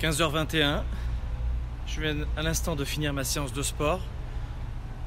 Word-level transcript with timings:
15h21. 0.00 0.82
Je 1.86 2.00
viens 2.00 2.16
à 2.36 2.42
l'instant 2.42 2.76
de 2.76 2.84
finir 2.84 3.12
ma 3.12 3.24
séance 3.24 3.52
de 3.52 3.62
sport. 3.62 4.00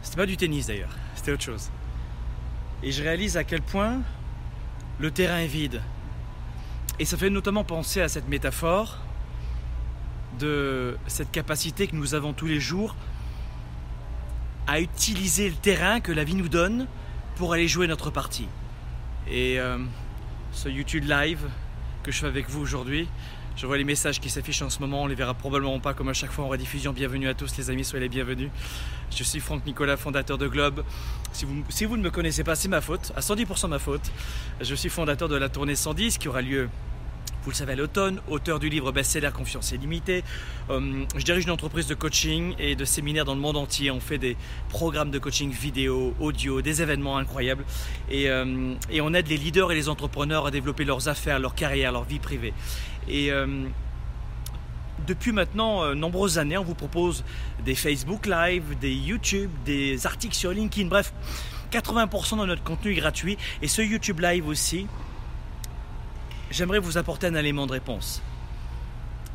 C'était 0.02 0.18
pas 0.18 0.26
du 0.26 0.36
tennis 0.36 0.68
d'ailleurs, 0.68 0.96
c'était 1.16 1.32
autre 1.32 1.44
chose. 1.44 1.70
Et 2.84 2.92
je 2.92 3.02
réalise 3.04 3.38
à 3.38 3.44
quel 3.44 3.62
point 3.62 4.02
le 5.00 5.12
terrain 5.12 5.38
est 5.38 5.48
vide. 5.48 5.82
Et 7.00 7.06
ça 7.06 7.18
fait 7.18 7.30
notamment 7.30 7.64
penser 7.64 8.02
à 8.02 8.10
cette 8.10 8.28
métaphore 8.28 8.98
de 10.40 10.98
cette 11.08 11.32
capacité 11.32 11.88
que 11.88 11.96
nous 11.96 12.16
avons 12.16 12.34
tous 12.34 12.48
les 12.48 12.60
jours 12.60 12.96
à 14.68 14.82
utiliser 14.82 15.50
le 15.50 15.56
terrain 15.56 16.00
que 16.00 16.12
la 16.12 16.24
vie 16.24 16.36
nous 16.36 16.50
donne 16.50 16.88
pour 17.36 17.54
aller 17.54 17.68
jouer 17.68 17.88
notre 17.88 18.10
partie. 18.10 18.48
Et 19.30 19.60
euh, 19.60 19.78
ce 20.52 20.68
YouTube 20.68 21.06
live 21.06 21.48
que 22.04 22.12
je 22.12 22.20
fais 22.20 22.28
avec 22.28 22.50
vous 22.50 22.62
aujourd'hui, 22.62 23.08
je 23.56 23.68
vois 23.68 23.78
les 23.78 23.84
messages 23.84 24.20
qui 24.20 24.30
s'affichent 24.30 24.62
en 24.62 24.70
ce 24.70 24.80
moment, 24.80 25.04
on 25.04 25.08
les 25.08 25.16
verra 25.16 25.34
probablement 25.34 25.80
pas 25.80 25.94
comme 25.94 26.10
à 26.10 26.14
chaque 26.14 26.32
fois 26.32 26.46
en 26.46 26.48
rediffusion. 26.48 26.94
Bienvenue 26.94 27.28
à 27.28 27.34
tous 27.34 27.58
les 27.58 27.70
amis, 27.70 27.84
soyez 27.84 28.04
les 28.04 28.10
bienvenus. 28.10 28.50
Je 29.16 29.24
suis 29.24 29.40
Franck 29.40 29.66
Nicolas, 29.66 29.98
fondateur 29.98 30.38
de 30.38 30.48
Globe. 30.48 30.84
Si 31.34 31.46
vous, 31.46 31.64
si 31.70 31.86
vous 31.86 31.98
ne 31.98 32.02
me 32.02 32.10
connaissez 32.10 32.44
pas, 32.44 32.56
c'est 32.56 32.70
ma 32.70 32.82
faute, 32.82 33.12
à 33.16 33.20
110% 33.20 33.68
ma 33.68 33.80
faute. 33.80 34.12
Je 34.62 34.76
suis 34.76 34.90
fondateur 34.90 35.30
de 35.30 35.36
la 35.36 35.50
tournée 35.50 35.76
110 35.76 36.18
qui 36.18 36.28
aura 36.28 36.42
lieu 36.42 36.70
vous 37.44 37.50
le 37.50 37.56
savez 37.56 37.74
à 37.74 37.76
l'automne, 37.76 38.22
auteur 38.30 38.60
du 38.60 38.70
livre 38.70 38.92
best-seller 38.92 39.32
Confiance 39.34 39.72
illimitée. 39.72 40.24
Euh, 40.70 41.06
je 41.16 41.24
dirige 41.24 41.46
une 41.46 41.52
entreprise 41.52 41.88
de 41.88 41.96
coaching 41.96 42.54
et 42.60 42.76
de 42.76 42.86
séminaires 42.86 43.26
dans 43.26 43.34
le 43.34 43.40
monde 43.40 43.58
entier. 43.58 43.90
On 43.90 44.00
fait 44.00 44.20
des 44.20 44.38
programmes 44.70 45.10
de 45.10 45.18
coaching 45.18 45.50
vidéo, 45.50 46.14
audio, 46.20 46.62
des 46.62 46.84
événements 46.84 47.18
incroyables. 47.18 47.66
Et, 48.12 48.30
euh, 48.30 48.76
on 49.02 49.14
aide 49.16 49.28
les 49.28 49.38
leaders 49.38 49.72
et 49.72 49.76
les 49.76 49.90
entrepreneurs 49.90 50.46
à 50.46 50.52
développer 50.52 50.86
leurs 50.86 51.08
affaires, 51.08 51.40
leur 51.40 51.56
carrière, 51.56 51.92
leur 51.92 52.04
vie 52.04 52.20
privée. 52.20 52.54
Et 53.08 53.32
euh, 53.32 53.48
depuis 55.08 55.32
maintenant 55.32 55.96
nombreuses 55.96 56.38
années, 56.38 56.60
on 56.60 56.64
vous 56.64 56.76
propose 56.76 57.24
des 57.66 57.74
Facebook 57.74 58.28
Live, 58.28 58.78
des 58.80 58.94
YouTube, 58.94 59.50
des 59.66 60.06
articles 60.06 60.36
sur 60.36 60.52
LinkedIn, 60.52 60.88
bref, 60.88 61.12
80% 61.72 62.40
de 62.40 62.46
notre 62.46 62.64
contenu 62.64 62.92
est 62.92 62.96
gratuit. 62.96 63.38
Et 63.64 63.68
ce 63.68 63.82
YouTube 63.82 64.20
Live 64.20 64.48
aussi, 64.48 64.86
j'aimerais 66.52 66.80
vous 66.80 66.98
apporter 66.98 67.28
un 67.28 67.36
élément 67.36 67.66
de 67.66 67.72
réponse. 67.72 68.22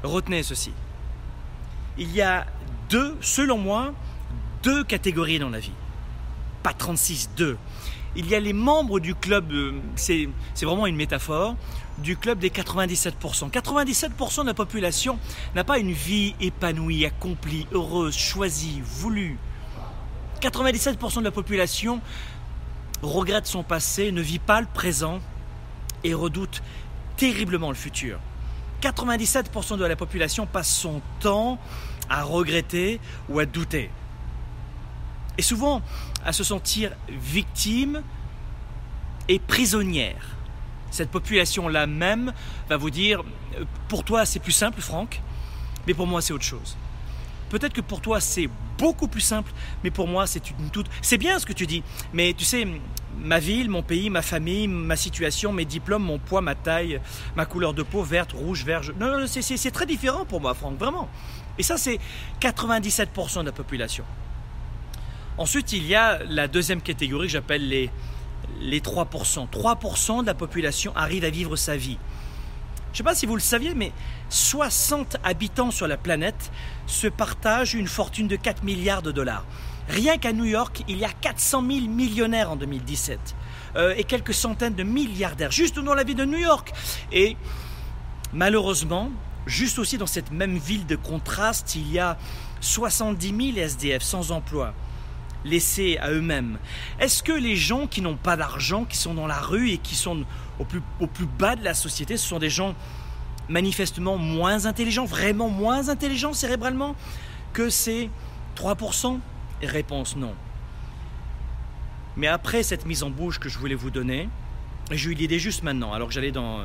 Retenez 0.02 0.42
ceci. 0.42 0.72
Il 1.98 2.12
y 2.12 2.22
a 2.22 2.46
deux, 2.90 3.16
selon 3.20 3.58
moi, 3.58 3.92
deux 4.62 4.84
catégories 4.84 5.38
dans 5.38 5.48
la 5.48 5.58
vie. 5.58 5.72
Pas 6.62 6.72
36, 6.72 7.30
deux. 7.36 7.56
Il 8.14 8.28
y 8.28 8.34
a 8.34 8.40
les 8.40 8.52
membres 8.52 8.98
du 8.98 9.14
club, 9.14 9.52
euh, 9.52 9.72
c'est 9.96 10.28
vraiment 10.62 10.86
une 10.86 10.96
métaphore, 10.96 11.56
du 11.98 12.16
club 12.16 12.38
des 12.38 12.50
97%. 12.50 13.50
97% 13.50 14.42
de 14.42 14.46
la 14.46 14.54
population 14.54 15.18
n'a 15.54 15.64
pas 15.64 15.78
une 15.78 15.92
vie 15.92 16.34
épanouie, 16.40 17.04
accomplie, 17.04 17.66
heureuse, 17.72 18.16
choisie, 18.16 18.80
voulue. 18.84 19.38
97% 20.40 21.18
de 21.18 21.24
la 21.24 21.30
population 21.30 22.00
regrette 23.02 23.46
son 23.46 23.62
passé, 23.62 24.12
ne 24.12 24.20
vit 24.20 24.38
pas 24.38 24.60
le 24.60 24.66
présent 24.66 25.20
et 26.04 26.14
redoute 26.14 26.62
terriblement 27.16 27.68
le 27.70 27.76
futur. 27.76 28.18
97% 28.82 29.78
de 29.78 29.84
la 29.84 29.96
population 29.96 30.46
passe 30.46 30.68
son 30.68 31.00
temps 31.20 31.58
à 32.08 32.22
regretter 32.22 33.00
ou 33.28 33.38
à 33.38 33.46
douter. 33.46 33.90
Et 35.38 35.42
souvent 35.42 35.82
à 36.24 36.32
se 36.32 36.44
sentir 36.44 36.92
victime 37.08 38.02
et 39.28 39.38
prisonnière. 39.38 40.36
Cette 40.90 41.10
population-là 41.10 41.86
même 41.86 42.32
va 42.68 42.76
vous 42.76 42.90
dire, 42.90 43.22
pour 43.88 44.04
toi 44.04 44.24
c'est 44.24 44.38
plus 44.38 44.52
simple 44.52 44.80
Franck, 44.80 45.20
mais 45.86 45.94
pour 45.94 46.06
moi 46.06 46.22
c'est 46.22 46.32
autre 46.32 46.44
chose. 46.44 46.76
Peut-être 47.50 47.72
que 47.72 47.80
pour 47.80 48.00
toi 48.00 48.20
c'est 48.20 48.48
beaucoup 48.78 49.08
plus 49.08 49.20
simple, 49.20 49.52
mais 49.84 49.90
pour 49.90 50.08
moi 50.08 50.26
c'est 50.26 50.50
une 50.50 50.70
toute... 50.70 50.88
C'est 51.02 51.18
bien 51.18 51.38
ce 51.38 51.46
que 51.46 51.52
tu 51.52 51.66
dis, 51.66 51.82
mais 52.12 52.34
tu 52.34 52.44
sais, 52.44 52.66
ma 53.18 53.38
ville, 53.38 53.70
mon 53.70 53.82
pays, 53.82 54.10
ma 54.10 54.22
famille, 54.22 54.68
ma 54.68 54.96
situation, 54.96 55.52
mes 55.52 55.64
diplômes, 55.64 56.02
mon 56.02 56.18
poids, 56.18 56.40
ma 56.40 56.54
taille, 56.54 57.00
ma 57.34 57.46
couleur 57.46 57.74
de 57.74 57.82
peau, 57.82 58.02
verte, 58.02 58.32
rouge, 58.32 58.64
vert. 58.64 58.82
Non, 58.98 59.18
non, 59.18 59.26
c'est 59.26 59.70
très 59.70 59.86
différent 59.86 60.24
pour 60.24 60.40
moi, 60.40 60.54
Franck, 60.54 60.78
vraiment. 60.78 61.08
Et 61.58 61.62
ça, 61.62 61.76
c'est 61.76 61.98
97% 62.40 63.40
de 63.40 63.46
la 63.46 63.52
population. 63.52 64.04
Ensuite, 65.38 65.72
il 65.72 65.86
y 65.86 65.94
a 65.94 66.20
la 66.24 66.48
deuxième 66.48 66.80
catégorie 66.80 67.26
que 67.26 67.32
j'appelle 67.32 67.68
les, 67.68 67.90
les 68.60 68.80
3%. 68.80 69.48
3% 69.50 70.22
de 70.22 70.26
la 70.26 70.34
population 70.34 70.94
arrive 70.96 71.24
à 71.24 71.30
vivre 71.30 71.56
sa 71.56 71.76
vie. 71.76 71.98
Je 72.92 72.92
ne 72.92 72.96
sais 72.96 73.10
pas 73.10 73.14
si 73.14 73.26
vous 73.26 73.34
le 73.34 73.42
saviez, 73.42 73.74
mais 73.74 73.92
60 74.30 75.18
habitants 75.22 75.70
sur 75.70 75.86
la 75.86 75.98
planète 75.98 76.50
se 76.86 77.06
partagent 77.06 77.74
une 77.74 77.88
fortune 77.88 78.28
de 78.28 78.36
4 78.36 78.62
milliards 78.64 79.02
de 79.02 79.12
dollars. 79.12 79.44
Rien 79.88 80.18
qu'à 80.18 80.32
New 80.32 80.44
York, 80.44 80.82
il 80.88 80.98
y 80.98 81.04
a 81.04 81.08
400 81.08 81.64
000 81.68 81.86
millionnaires 81.86 82.50
en 82.50 82.56
2017 82.56 83.36
euh, 83.76 83.94
et 83.96 84.04
quelques 84.04 84.34
centaines 84.34 84.74
de 84.74 84.82
milliardaires 84.82 85.52
juste 85.52 85.78
dans 85.78 85.94
la 85.94 86.04
ville 86.04 86.16
de 86.16 86.24
New 86.24 86.38
York. 86.38 86.72
Et 87.12 87.36
malheureusement, 88.32 89.10
juste 89.46 89.78
aussi 89.78 89.96
dans 89.96 90.06
cette 90.06 90.32
même 90.32 90.56
ville 90.58 90.86
de 90.86 90.96
contraste, 90.96 91.76
il 91.76 91.90
y 91.90 91.98
a 91.98 92.18
70 92.60 93.52
000 93.54 93.58
SDF 93.58 94.02
sans 94.02 94.32
emploi 94.32 94.74
laissés 95.44 95.98
à 96.00 96.10
eux-mêmes. 96.10 96.58
Est-ce 96.98 97.22
que 97.22 97.32
les 97.32 97.54
gens 97.54 97.86
qui 97.86 98.02
n'ont 98.02 98.16
pas 98.16 98.36
d'argent, 98.36 98.84
qui 98.84 98.96
sont 98.96 99.14
dans 99.14 99.28
la 99.28 99.38
rue 99.38 99.70
et 99.70 99.78
qui 99.78 99.94
sont 99.94 100.24
au 100.58 100.64
plus, 100.64 100.82
au 101.00 101.06
plus 101.06 101.26
bas 101.26 101.54
de 101.54 101.62
la 101.62 101.74
société, 101.74 102.16
ce 102.16 102.26
sont 102.26 102.40
des 102.40 102.50
gens 102.50 102.74
manifestement 103.48 104.18
moins 104.18 104.66
intelligents, 104.66 105.04
vraiment 105.04 105.48
moins 105.48 105.88
intelligents 105.88 106.32
cérébralement 106.32 106.96
que 107.52 107.70
ces 107.70 108.10
3% 108.56 109.20
Réponse 109.62 110.16
non. 110.16 110.34
Mais 112.16 112.26
après 112.26 112.62
cette 112.62 112.86
mise 112.86 113.02
en 113.02 113.10
bouche 113.10 113.38
que 113.38 113.48
je 113.48 113.58
voulais 113.58 113.74
vous 113.74 113.90
donner, 113.90 114.28
j'ai 114.90 115.10
eu 115.10 115.14
l'idée 115.14 115.38
juste 115.38 115.62
maintenant, 115.62 115.92
alors 115.92 116.08
que 116.08 116.14
j'allais 116.14 116.32
dans, 116.32 116.60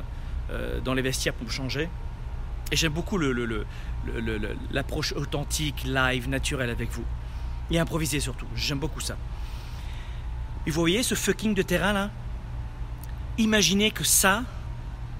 euh, 0.51 0.79
dans 0.81 0.93
les 0.93 1.01
vestiaires 1.01 1.33
pour 1.33 1.45
me 1.45 1.51
changer. 1.51 1.89
Et 2.71 2.75
j'aime 2.75 2.93
beaucoup 2.93 3.17
l'approche 3.17 5.11
le, 5.11 5.17
le, 5.17 5.21
authentique, 5.21 5.83
live, 5.83 6.29
naturelle 6.29 6.69
avec 6.69 6.89
vous. 6.91 7.03
Et 7.69 7.79
improvisée 7.79 8.19
surtout. 8.19 8.47
J'aime 8.55 8.79
beaucoup 8.79 9.01
ça. 9.01 9.17
Et 10.65 10.71
vous 10.71 10.79
voyez 10.79 11.03
ce 11.03 11.15
fucking 11.15 11.53
de 11.53 11.61
terrain 11.61 11.93
là? 11.93 12.09
Imaginez 13.37 13.91
que 13.91 14.03
ça, 14.03 14.43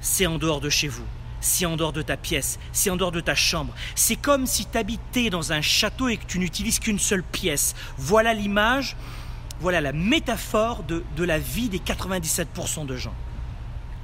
c'est 0.01 0.27
en 0.27 0.38
dehors 0.38 0.61
de 0.61 0.69
chez 0.69 0.88
vous 0.88 1.05
c'est 1.41 1.66
en 1.66 1.75
dehors 1.75 1.91
de 1.91 2.02
ta 2.02 2.16
pièce, 2.16 2.59
c'est 2.72 2.90
en 2.90 2.96
dehors 2.96 3.12
de 3.12 3.19
ta 3.19 3.35
chambre. 3.35 3.74
C'est 3.96 4.16
comme 4.16 4.46
si 4.46 4.66
tu 4.66 4.78
habitais 4.78 5.29
dans 5.29 5.52
un 5.52 5.62
château 5.62 6.07
et 6.07 6.18
que 6.18 6.25
tu 6.25 6.40
n'utilises 6.40 6.79
qu'une 6.79 7.00
seule 7.00 7.24
pièce. 7.24 7.75
Voilà 7.97 8.34
l'image, 8.34 8.96
voilà 9.59 9.81
la 9.81 9.91
métaphore 9.91 10.84
de, 10.84 11.24
la 11.24 11.40
vie 11.40 11.68
des 11.68 11.80
97% 11.80 12.85
de 12.85 12.96
gens. 12.96 13.13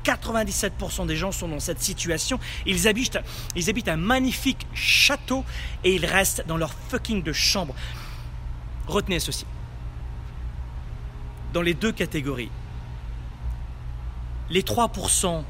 97% 0.04 1.06
des 1.06 1.16
gens 1.16 1.32
sont 1.32 1.48
dans 1.48 1.60
cette 1.60 1.82
situation. 1.82 2.40
Ils 2.66 2.88
habitent, 2.88 3.20
ils 3.56 3.70
habitent 3.70 3.90
un 3.90 3.98
magnifique 3.98 4.66
château 4.74 5.44
et 5.84 5.96
ils 5.96 6.06
restent 6.06 6.46
dans 6.48 6.58
leur 6.58 6.74
fucking 6.90 7.24
de 7.24 7.34
chambre. 7.34 7.76
Retenez 8.88 9.20
ceci. 9.20 9.46
Dans 11.54 11.62
les 11.62 11.74
deux 11.74 11.92
catégories, 11.92 12.52
les 14.50 14.62
3% 14.62 15.44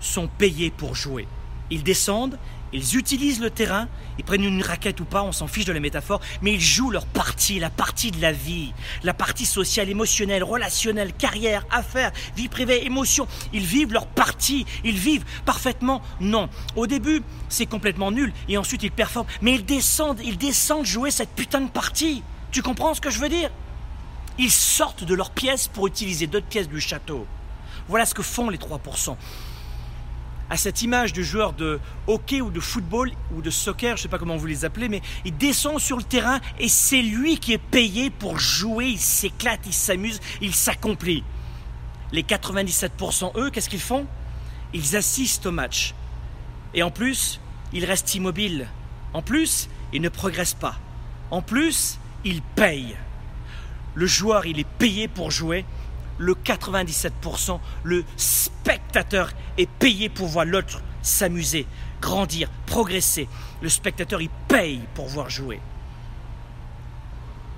sont 0.00 0.28
payés 0.28 0.70
pour 0.70 0.94
jouer. 0.94 1.26
Ils 1.70 1.82
descendent, 1.82 2.38
ils 2.72 2.96
utilisent 2.96 3.40
le 3.40 3.50
terrain, 3.50 3.88
ils 4.18 4.24
prennent 4.24 4.44
une 4.44 4.62
raquette 4.62 5.00
ou 5.00 5.04
pas, 5.04 5.22
on 5.22 5.32
s'en 5.32 5.48
fiche 5.48 5.64
de 5.64 5.72
la 5.72 5.80
métaphore, 5.80 6.20
mais 6.40 6.52
ils 6.52 6.60
jouent 6.60 6.90
leur 6.90 7.06
partie, 7.06 7.58
la 7.58 7.70
partie 7.70 8.10
de 8.10 8.20
la 8.20 8.32
vie, 8.32 8.72
la 9.02 9.14
partie 9.14 9.46
sociale, 9.46 9.88
émotionnelle, 9.88 10.44
relationnelle, 10.44 11.12
carrière, 11.12 11.66
affaires, 11.70 12.12
vie 12.36 12.48
privée, 12.48 12.86
émotion. 12.86 13.26
Ils 13.52 13.64
vivent 13.64 13.92
leur 13.92 14.06
partie, 14.06 14.66
ils 14.84 14.96
vivent 14.96 15.24
parfaitement. 15.44 16.00
Non. 16.20 16.48
Au 16.76 16.86
début, 16.86 17.22
c'est 17.48 17.66
complètement 17.66 18.12
nul, 18.12 18.32
et 18.48 18.56
ensuite 18.56 18.82
ils 18.84 18.92
performent, 18.92 19.28
mais 19.42 19.54
ils 19.54 19.64
descendent, 19.64 20.20
ils 20.22 20.38
descendent 20.38 20.86
jouer 20.86 21.10
cette 21.10 21.34
putain 21.34 21.60
de 21.60 21.70
partie. 21.70 22.22
Tu 22.52 22.62
comprends 22.62 22.94
ce 22.94 23.00
que 23.00 23.10
je 23.10 23.18
veux 23.18 23.28
dire? 23.28 23.50
Ils 24.38 24.50
sortent 24.50 25.04
de 25.04 25.14
leur 25.14 25.30
pièce 25.30 25.68
pour 25.68 25.86
utiliser 25.86 26.26
d'autres 26.26 26.46
pièces 26.46 26.68
du 26.68 26.80
château. 26.80 27.26
Voilà 27.88 28.06
ce 28.06 28.14
que 28.14 28.22
font 28.22 28.48
les 28.48 28.58
3% 28.58 29.16
à 30.50 30.56
cette 30.56 30.82
image 30.82 31.12
du 31.12 31.24
joueur 31.24 31.52
de 31.52 31.78
hockey 32.08 32.40
ou 32.40 32.50
de 32.50 32.58
football 32.58 33.12
ou 33.34 33.40
de 33.40 33.50
soccer, 33.50 33.96
je 33.96 34.00
ne 34.00 34.02
sais 34.02 34.08
pas 34.08 34.18
comment 34.18 34.36
vous 34.36 34.46
les 34.46 34.64
appelez, 34.64 34.88
mais 34.88 35.00
il 35.24 35.36
descend 35.36 35.78
sur 35.78 35.96
le 35.96 36.02
terrain 36.02 36.40
et 36.58 36.68
c'est 36.68 37.02
lui 37.02 37.38
qui 37.38 37.52
est 37.52 37.58
payé 37.58 38.10
pour 38.10 38.38
jouer, 38.40 38.86
il 38.86 38.98
s'éclate, 38.98 39.60
il 39.66 39.72
s'amuse, 39.72 40.20
il 40.40 40.52
s'accomplit. 40.52 41.22
Les 42.12 42.24
97%, 42.24 43.38
eux, 43.38 43.50
qu'est-ce 43.50 43.70
qu'ils 43.70 43.80
font? 43.80 44.06
Ils 44.74 44.96
assistent 44.96 45.46
au 45.46 45.52
match. 45.52 45.94
Et 46.74 46.82
en 46.82 46.90
plus, 46.90 47.40
ils 47.72 47.84
restent 47.84 48.16
immobiles. 48.16 48.66
En 49.12 49.22
plus, 49.22 49.68
ils 49.92 50.02
ne 50.02 50.08
progressent 50.08 50.54
pas. 50.54 50.76
En 51.30 51.42
plus, 51.42 51.98
ils 52.24 52.42
payent. 52.42 52.96
Le 53.94 54.06
joueur, 54.06 54.46
il 54.46 54.58
est 54.58 54.68
payé 54.78 55.06
pour 55.06 55.30
jouer 55.30 55.64
le 56.20 56.34
97%, 56.34 57.58
le 57.82 58.04
spectateur 58.16 59.30
est 59.56 59.68
payé 59.68 60.10
pour 60.10 60.28
voir 60.28 60.44
l'autre 60.44 60.82
s'amuser, 61.02 61.66
grandir, 62.00 62.50
progresser. 62.66 63.26
Le 63.62 63.70
spectateur, 63.70 64.20
il 64.20 64.28
paye 64.46 64.82
pour 64.94 65.08
voir 65.08 65.30
jouer. 65.30 65.60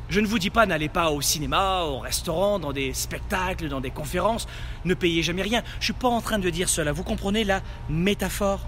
Je 0.08 0.20
ne 0.20 0.26
vous 0.26 0.38
dis 0.38 0.50
pas 0.50 0.64
n'allez 0.64 0.88
pas 0.88 1.10
au 1.10 1.20
cinéma, 1.20 1.82
au 1.82 1.98
restaurant, 1.98 2.60
dans 2.60 2.72
des 2.72 2.94
spectacles, 2.94 3.68
dans 3.68 3.80
des 3.80 3.90
conférences, 3.90 4.46
ne 4.84 4.94
payez 4.94 5.22
jamais 5.22 5.42
rien. 5.42 5.62
Je 5.80 5.86
suis 5.86 5.92
pas 5.92 6.08
en 6.08 6.20
train 6.20 6.38
de 6.38 6.48
dire 6.48 6.68
cela. 6.68 6.92
Vous 6.92 7.02
comprenez 7.02 7.42
la 7.42 7.62
métaphore 7.88 8.60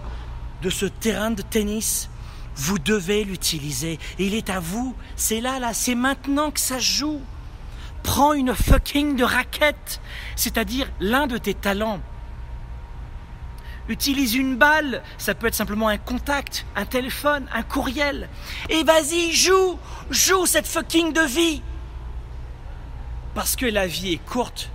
de 0.63 0.71
ce 0.71 0.87
terrain 0.87 1.31
de 1.31 1.43
tennis? 1.43 2.11
Vous 2.57 2.79
devez 2.79 3.25
l'utiliser. 3.25 3.99
Il 4.19 4.35
est 4.35 4.51
à 4.51 4.59
vous. 4.59 4.97
C'est 5.17 5.41
là, 5.41 5.61
là, 5.61 5.73
c'est 5.73 5.95
maintenant 5.95 6.51
que 6.51 6.61
ça 6.61 6.79
joue. 6.79 7.21
Prends 8.05 8.35
une 8.35 8.55
fucking 8.55 9.17
de 9.17 9.25
raquette, 9.25 10.01
c'est-à-dire 10.37 10.89
l'un 11.01 11.27
de 11.27 11.39
tes 11.39 11.55
talents. 11.55 12.01
Utilise 13.89 14.35
une 14.35 14.57
balle, 14.57 15.03
ça 15.19 15.35
peut 15.35 15.47
être 15.47 15.55
simplement 15.55 15.89
un 15.89 15.99
contact, 15.99 16.65
un 16.77 16.85
téléphone, 16.85 17.49
un 17.53 17.63
courriel. 17.63 18.29
Et 18.69 18.85
vas-y, 18.85 19.33
joue, 19.33 19.79
joue 20.11 20.47
cette 20.47 20.67
fucking 20.67 21.13
de 21.13 21.23
vie. 21.23 21.63
Parce 23.35 23.57
que 23.57 23.67
la 23.67 23.87
vie 23.87 24.13
est 24.13 24.25
courte 24.25 24.71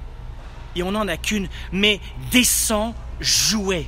et 0.75 0.83
on 0.83 0.91
n'en 0.91 1.07
a 1.07 1.15
qu'une, 1.15 1.47
mais 1.71 2.01
descends 2.31 2.93
jouer. 3.19 3.87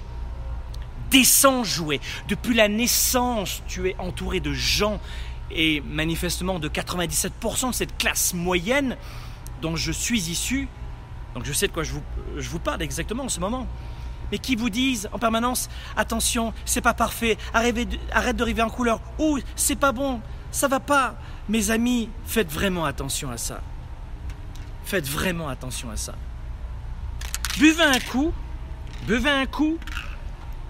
Descends 1.09 1.63
jouer. 1.63 1.99
Depuis 2.29 2.53
la 2.53 2.67
naissance, 2.67 3.63
tu 3.67 3.89
es 3.89 3.95
entouré 3.97 4.39
de 4.39 4.53
gens 4.53 4.99
et 5.49 5.81
manifestement 5.81 6.59
de 6.59 6.69
97% 6.69 7.69
de 7.69 7.73
cette 7.73 7.97
classe 7.97 8.33
moyenne 8.33 8.97
dont 9.61 9.75
je 9.75 9.91
suis 9.91 10.29
issu. 10.29 10.67
Donc 11.33 11.45
je 11.45 11.53
sais 11.53 11.67
de 11.67 11.71
quoi 11.71 11.83
je 11.83 11.93
vous, 11.93 12.59
parle 12.59 12.81
exactement 12.81 13.23
en 13.23 13.29
ce 13.29 13.39
moment 13.39 13.67
mais 14.31 14.37
qui 14.37 14.55
vous 14.55 14.69
disent 14.69 15.09
en 15.11 15.19
permanence 15.19 15.69
attention, 15.97 16.53
c'est 16.63 16.79
pas 16.79 16.93
parfait, 16.93 17.37
arrête 17.53 18.37
de 18.37 18.43
rêver 18.43 18.61
en 18.61 18.69
couleur, 18.69 19.01
ou 19.19 19.39
c'est 19.57 19.75
pas 19.75 19.91
bon, 19.91 20.21
ça 20.51 20.69
va 20.69 20.79
pas. 20.79 21.15
Mes 21.49 21.69
amis, 21.69 22.09
faites 22.25 22.49
vraiment 22.49 22.85
attention 22.85 23.29
à 23.29 23.37
ça. 23.37 23.61
Faites 24.85 25.07
vraiment 25.07 25.49
attention 25.49 25.89
à 25.91 25.97
ça. 25.97 26.15
Buvez 27.57 27.83
un 27.83 27.99
coup, 27.99 28.33
buvez 29.05 29.29
un 29.29 29.45
coup 29.45 29.77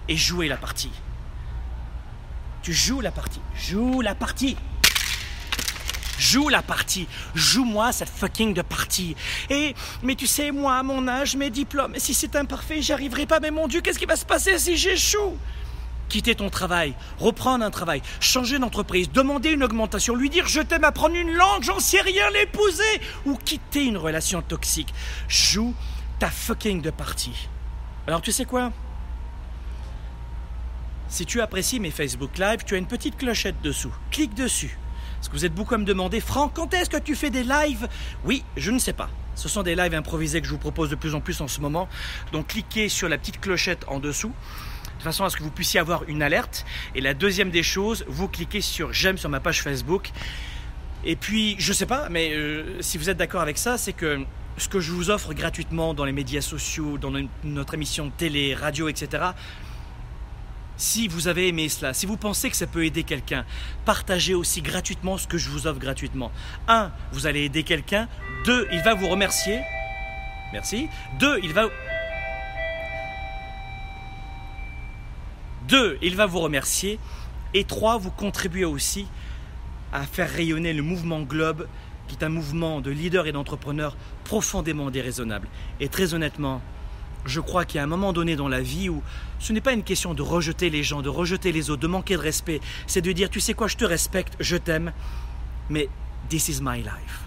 et 0.08 0.16
jouez 0.16 0.48
la 0.48 0.56
partie. 0.56 0.90
Tu 2.62 2.72
joues 2.72 3.00
la 3.00 3.10
partie, 3.10 3.40
joue 3.54 4.00
la 4.00 4.14
partie. 4.14 4.56
Joue 6.22 6.48
la 6.48 6.62
partie. 6.62 7.08
Joue-moi 7.34 7.90
cette 7.90 8.08
fucking 8.08 8.54
de 8.54 8.62
partie. 8.62 9.16
Et, 9.50 9.74
mais 10.04 10.14
tu 10.14 10.28
sais, 10.28 10.52
moi, 10.52 10.76
à 10.76 10.84
mon 10.84 11.08
âge, 11.08 11.34
mes 11.34 11.50
diplômes, 11.50 11.94
si 11.96 12.14
c'est 12.14 12.36
imparfait, 12.36 12.80
j'y 12.80 12.92
arriverai 12.92 13.26
pas. 13.26 13.40
Mais 13.40 13.50
mon 13.50 13.66
Dieu, 13.66 13.80
qu'est-ce 13.80 13.98
qui 13.98 14.06
va 14.06 14.14
se 14.14 14.24
passer 14.24 14.56
si 14.56 14.76
j'échoue? 14.76 15.36
Quitter 16.08 16.36
ton 16.36 16.48
travail, 16.48 16.94
reprendre 17.18 17.64
un 17.64 17.72
travail, 17.72 18.02
changer 18.20 18.60
d'entreprise, 18.60 19.10
demander 19.10 19.50
une 19.50 19.64
augmentation, 19.64 20.14
lui 20.14 20.30
dire 20.30 20.46
je 20.46 20.60
t'aime, 20.60 20.84
apprendre 20.84 21.16
une 21.16 21.32
langue, 21.32 21.64
j'en 21.64 21.80
sais 21.80 22.02
rien, 22.02 22.30
l'épouser, 22.30 23.00
ou 23.24 23.34
quitter 23.34 23.86
une 23.86 23.96
relation 23.96 24.42
toxique. 24.42 24.94
Joue 25.26 25.74
ta 26.20 26.30
fucking 26.30 26.82
de 26.82 26.90
partie. 26.90 27.48
Alors 28.06 28.22
tu 28.22 28.30
sais 28.30 28.44
quoi? 28.44 28.70
Si 31.08 31.26
tu 31.26 31.40
apprécies 31.40 31.80
mes 31.80 31.90
Facebook 31.90 32.38
Live, 32.38 32.60
tu 32.64 32.76
as 32.76 32.78
une 32.78 32.86
petite 32.86 33.16
clochette 33.16 33.60
dessous. 33.60 33.92
Clique 34.12 34.34
dessus. 34.34 34.78
Parce 35.22 35.28
que 35.28 35.36
vous 35.36 35.44
êtes 35.44 35.54
beaucoup 35.54 35.76
à 35.76 35.78
me 35.78 35.84
demander, 35.84 36.18
Franck, 36.18 36.54
quand 36.54 36.74
est-ce 36.74 36.90
que 36.90 36.96
tu 36.96 37.14
fais 37.14 37.30
des 37.30 37.44
lives? 37.44 37.86
Oui, 38.24 38.42
je 38.56 38.72
ne 38.72 38.80
sais 38.80 38.92
pas. 38.92 39.08
Ce 39.36 39.48
sont 39.48 39.62
des 39.62 39.76
lives 39.76 39.94
improvisés 39.94 40.40
que 40.40 40.48
je 40.48 40.50
vous 40.50 40.58
propose 40.58 40.90
de 40.90 40.96
plus 40.96 41.14
en 41.14 41.20
plus 41.20 41.40
en 41.40 41.46
ce 41.46 41.60
moment. 41.60 41.88
Donc 42.32 42.48
cliquez 42.48 42.88
sur 42.88 43.08
la 43.08 43.18
petite 43.18 43.40
clochette 43.40 43.84
en 43.86 44.00
dessous 44.00 44.32
de 44.98 45.02
façon 45.04 45.22
à 45.22 45.30
ce 45.30 45.36
que 45.36 45.44
vous 45.44 45.52
puissiez 45.52 45.78
avoir 45.78 46.02
une 46.08 46.24
alerte. 46.24 46.66
Et 46.96 47.00
la 47.00 47.14
deuxième 47.14 47.50
des 47.50 47.62
choses, 47.62 48.04
vous 48.08 48.26
cliquez 48.26 48.60
sur 48.60 48.92
j'aime 48.92 49.16
sur 49.16 49.28
ma 49.28 49.38
page 49.38 49.62
Facebook. 49.62 50.10
Et 51.04 51.14
puis, 51.14 51.54
je 51.60 51.68
ne 51.68 51.74
sais 51.74 51.86
pas, 51.86 52.08
mais 52.08 52.32
euh, 52.32 52.82
si 52.82 52.98
vous 52.98 53.08
êtes 53.08 53.16
d'accord 53.16 53.42
avec 53.42 53.58
ça, 53.58 53.78
c'est 53.78 53.92
que 53.92 54.24
ce 54.56 54.68
que 54.68 54.80
je 54.80 54.90
vous 54.90 55.08
offre 55.08 55.34
gratuitement 55.34 55.94
dans 55.94 56.04
les 56.04 56.12
médias 56.12 56.40
sociaux, 56.40 56.98
dans 56.98 57.12
notre 57.44 57.74
émission 57.74 58.10
télé, 58.10 58.56
radio, 58.56 58.88
etc., 58.88 59.22
si 60.76 61.08
vous 61.08 61.28
avez 61.28 61.48
aimé 61.48 61.68
cela, 61.68 61.94
si 61.94 62.06
vous 62.06 62.16
pensez 62.16 62.50
que 62.50 62.56
ça 62.56 62.66
peut 62.66 62.84
aider 62.84 63.04
quelqu'un, 63.04 63.44
partagez 63.84 64.34
aussi 64.34 64.62
gratuitement 64.62 65.18
ce 65.18 65.26
que 65.26 65.38
je 65.38 65.48
vous 65.48 65.66
offre 65.66 65.78
gratuitement. 65.78 66.32
Un, 66.68 66.92
vous 67.12 67.26
allez 67.26 67.42
aider 67.44 67.62
quelqu'un. 67.62 68.08
Deux, 68.44 68.66
il 68.72 68.80
va 68.82 68.94
vous 68.94 69.08
remercier. 69.08 69.60
Merci. 70.52 70.88
Deux, 71.18 71.38
il 71.42 71.52
va... 71.52 71.68
Deux, 75.68 75.98
il 76.02 76.16
va 76.16 76.26
vous 76.26 76.40
remercier. 76.40 76.98
Et 77.54 77.64
trois, 77.64 77.98
vous 77.98 78.10
contribuez 78.10 78.64
aussi 78.64 79.06
à 79.92 80.02
faire 80.02 80.30
rayonner 80.30 80.72
le 80.72 80.82
mouvement 80.82 81.20
Globe, 81.20 81.68
qui 82.08 82.16
est 82.16 82.24
un 82.24 82.28
mouvement 82.28 82.80
de 82.80 82.90
leaders 82.90 83.26
et 83.26 83.32
d'entrepreneurs 83.32 83.96
profondément 84.24 84.90
déraisonnable. 84.90 85.48
Et 85.80 85.88
très 85.88 86.14
honnêtement, 86.14 86.60
je 87.24 87.40
crois 87.40 87.64
qu'il 87.64 87.76
y 87.76 87.80
a 87.80 87.84
un 87.84 87.88
moment 87.88 88.12
donné 88.12 88.36
dans 88.36 88.48
la 88.48 88.60
vie 88.60 88.88
où 88.88 89.02
ce 89.38 89.52
n'est 89.52 89.60
pas 89.60 89.72
une 89.72 89.82
question 89.82 90.14
de 90.14 90.22
rejeter 90.22 90.70
les 90.70 90.82
gens, 90.82 91.02
de 91.02 91.08
rejeter 91.08 91.52
les 91.52 91.70
autres, 91.70 91.82
de 91.82 91.86
manquer 91.86 92.14
de 92.14 92.20
respect. 92.20 92.60
C'est 92.86 93.00
de 93.00 93.12
dire, 93.12 93.30
tu 93.30 93.40
sais 93.40 93.54
quoi, 93.54 93.68
je 93.68 93.76
te 93.76 93.84
respecte, 93.84 94.34
je 94.40 94.56
t'aime, 94.56 94.92
mais 95.68 95.88
this 96.28 96.48
is 96.48 96.60
my 96.62 96.78
life. 96.78 97.26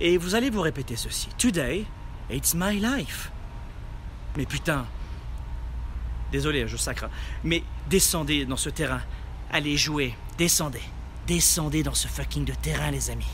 Et 0.00 0.16
vous 0.16 0.34
allez 0.34 0.50
vous 0.50 0.60
répéter 0.60 0.96
ceci. 0.96 1.28
Today, 1.38 1.84
it's 2.30 2.54
my 2.54 2.78
life. 2.78 3.30
Mais 4.36 4.46
putain, 4.46 4.86
désolé, 6.30 6.68
je 6.68 6.76
sacre, 6.76 7.04
hein, 7.04 7.10
mais 7.44 7.62
descendez 7.88 8.44
dans 8.44 8.56
ce 8.56 8.70
terrain. 8.70 9.00
Allez 9.50 9.76
jouer, 9.76 10.14
descendez. 10.36 10.82
Descendez 11.26 11.82
dans 11.82 11.94
ce 11.94 12.08
fucking 12.08 12.44
de 12.44 12.54
terrain, 12.54 12.90
les 12.90 13.10
amis. 13.10 13.26